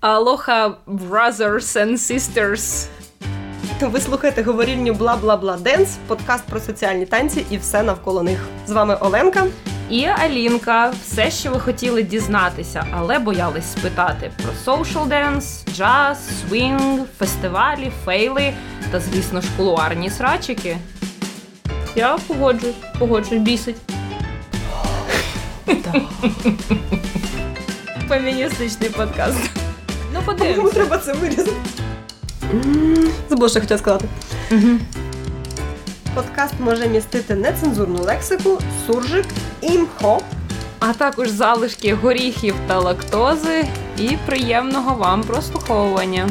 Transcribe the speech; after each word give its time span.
Aloha, 0.00 0.76
brothers 0.86 1.76
and 1.76 1.98
sisters. 1.98 2.86
Ви 3.80 4.00
слухаєте 4.00 4.42
говорільню 4.42 4.94
бла 4.94 5.16
бла 5.16 5.36
бла 5.36 5.56
dance, 5.56 5.96
подкаст 6.06 6.44
про 6.44 6.60
соціальні 6.60 7.06
танці 7.06 7.46
і 7.50 7.56
все 7.56 7.82
навколо 7.82 8.22
них. 8.22 8.38
З 8.66 8.70
вами 8.70 8.94
Оленка. 8.94 9.46
І 9.90 10.04
Алінка, 10.04 10.92
все, 11.04 11.30
що 11.30 11.50
ви 11.50 11.60
хотіли 11.60 12.02
дізнатися, 12.02 12.86
але 12.92 13.18
боялись 13.18 13.72
спитати 13.72 14.30
про 14.42 14.74
social 14.74 15.08
dance, 15.08 15.74
джаз, 15.74 16.18
свінг, 16.40 17.00
фестивалі, 17.18 17.92
фейли 18.04 18.52
та, 18.90 19.00
звісно 19.00 19.40
ж, 19.40 19.48
кулуарні 19.56 20.10
срачики. 20.10 20.76
Я 21.96 22.18
погоджуюсь, 22.28 22.76
погоджуюсь, 22.98 23.42
бісить. 23.42 23.76
Феміністичний 28.08 28.90
подкаст. 28.90 29.67
Ну, 30.14 30.20
Кому 30.24 30.38
подивимося. 30.38 30.74
треба 30.74 30.98
це 30.98 31.12
вирізати? 31.12 31.52
Забула, 33.30 33.48
що 33.48 33.60
хотіла 33.60 33.78
сказати. 33.78 34.04
Мгм. 34.50 34.80
Подкаст 36.14 36.54
може 36.60 36.88
містити 36.88 37.34
нецензурну 37.34 37.98
лексику, 38.02 38.58
суржик, 38.86 39.24
імхо. 39.60 40.20
А 40.78 40.92
також 40.92 41.28
залишки 41.28 41.94
горіхів 41.94 42.54
та 42.66 42.78
лактози 42.78 43.64
і 43.98 44.16
приємного 44.26 44.94
вам 44.94 45.22
прослуховування. 45.22 46.28